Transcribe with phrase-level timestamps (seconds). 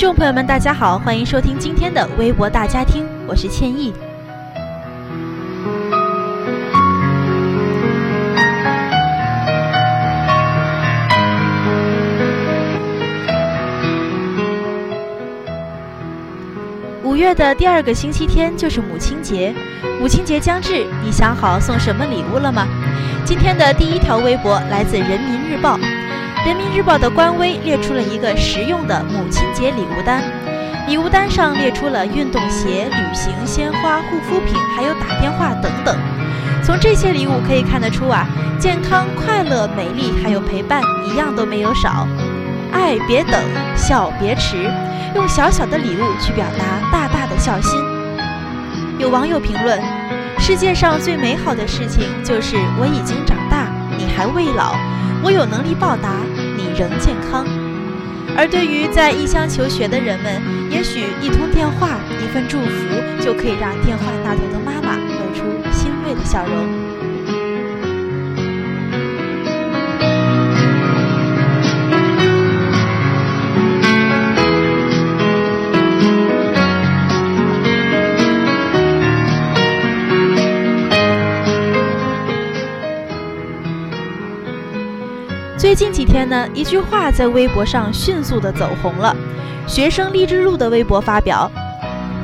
[0.00, 3.92] 众朋友们，大家好，欢迎收听今天的微博大家庭，我是倩意。
[17.04, 19.54] 五月的第二个星期天就是母亲节，
[20.00, 22.66] 母亲节将至，你想好送什么礼物了吗？
[23.22, 25.78] 今天的第一条微博来自人民日报。
[26.46, 30.22] 人民日报的官微列出了一个实用的母亲节礼物单，
[30.88, 35.94] 礼物单上列出了运动鞋、旅行、鲜花、护肤品，还有打电话等等。
[36.64, 38.26] 从这些礼物可以看得出啊，
[38.58, 42.08] 健康、快乐、美丽，还有陪伴，一样都没有少。
[42.72, 43.34] 爱别等，
[43.76, 44.56] 笑别迟，
[45.14, 47.78] 用小小的礼物去表达大大的孝心。
[48.98, 49.78] 有网友评论：
[50.38, 54.74] 世界上最美好的事情就是我已经长大，你还未老。
[55.22, 56.22] 我有能力报答，
[56.56, 57.46] 你仍健康。
[58.36, 60.40] 而对于在异乡求学的人们，
[60.70, 66.89] 也许一通电话、一份祝福，就可以让电话那头的妈妈露出欣慰的笑容。
[85.60, 89.14] 最近几天呢，一句话在微博上迅速的走红了。
[89.66, 91.52] 学生励志录的微博发表：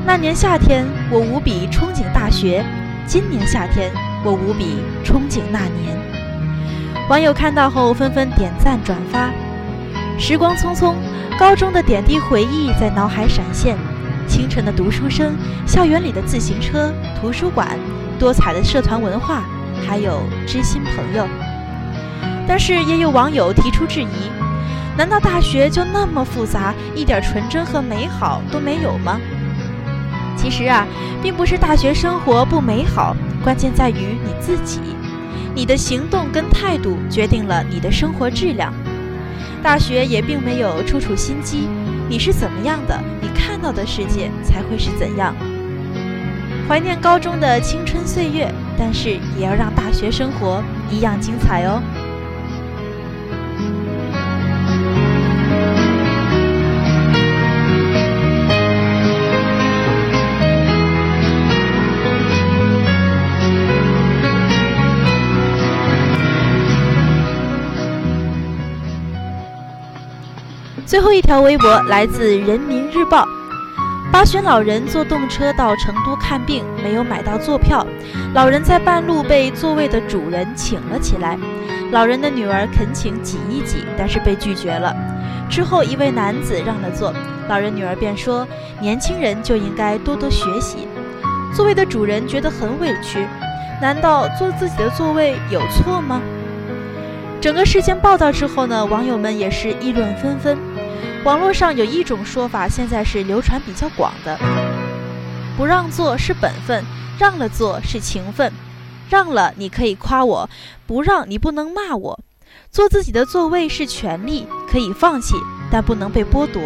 [0.06, 2.64] 那年夏天，我无比憧憬大学；
[3.06, 3.92] 今年夏天，
[4.24, 5.94] 我无比憧憬那年。
[7.10, 9.30] 网友看到后纷纷点赞转发。
[10.18, 10.94] 时光匆匆，
[11.38, 13.76] 高中的点滴回忆在脑海闪现：
[14.26, 15.36] 清晨的读书声，
[15.66, 17.78] 校园里的自行车，图书馆，
[18.18, 19.44] 多彩的社团文化，
[19.86, 21.28] 还有知心朋友。
[22.46, 24.30] 但是也有网友提出质疑：
[24.96, 29.20] 难道大学就那么复杂，一点纯真和美好都没有吗？
[30.36, 30.86] 其实啊，
[31.22, 34.80] 并不是大学生活不美好，关键在于你自己，
[35.54, 38.72] 你的行动跟态度决定了你的生活质量。
[39.62, 41.68] 大学也并没有处处心机，
[42.08, 45.34] 你是怎么样的，你看到的世界才会是怎样。
[46.68, 51.82] 怀念高中的青春岁月，但是也要让大学生活一样精彩哦。
[70.86, 73.26] 最后一条微博来自人民日报：
[74.12, 77.84] 八旬老人坐动车到成都看病，没有买到坐票，
[78.34, 81.36] 老人在半路被座位的主人请了起来。
[81.90, 84.94] 老人的女儿恳请挤一挤，但是被拒绝了。
[85.50, 87.12] 之后一位男子让了座，
[87.48, 88.46] 老人女儿便说
[88.80, 90.86] ：“年轻人就应该多多学习。”
[91.52, 93.26] 座位的主人觉得很委屈，
[93.82, 96.22] 难道坐自己的座位有错吗？
[97.46, 100.58] 整个事件报道之后呢，网友们也是议论纷纷。
[101.22, 104.36] 网络上有一种说法，现在是流传比较广的：
[105.56, 106.84] 不让座是本分，
[107.20, 108.52] 让了座是情分。
[109.08, 110.50] 让了你可以夸我，
[110.88, 112.18] 不让你不能骂我。
[112.72, 115.36] 坐自己的座位是权利，可以放弃，
[115.70, 116.60] 但不能被剥夺。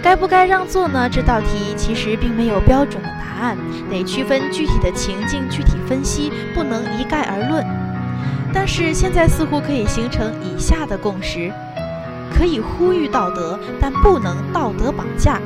[0.00, 1.08] 该不该让座呢？
[1.10, 3.58] 这道题其实并没有标准的答案，
[3.90, 7.81] 得区分具体的情境具体分析，不能一概而论。
[8.52, 11.52] 但是现在似乎可以形成以下的共识：
[12.32, 15.38] 可以呼吁道德，但不能道德绑架；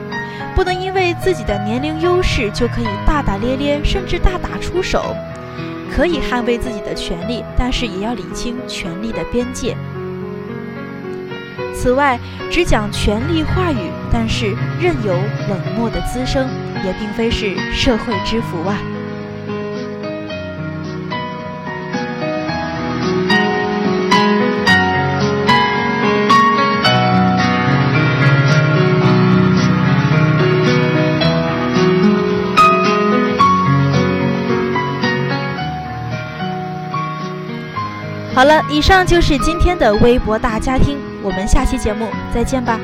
[0.55, 5.15] 不能因为自己的年龄优势就可以大大咧咧，甚至大打出手；
[5.95, 9.77] 可以捍卫自己的权利，但是也要理清权力的边界。
[11.75, 12.19] 此外，
[12.51, 15.15] 只讲权力话语，但是任由
[15.49, 16.49] 冷漠的滋生，
[16.85, 18.79] 也并非是社会之福啊。
[38.37, 42.79] 好了，以上就是今天的微博大家庭，我们下期节目再见吧。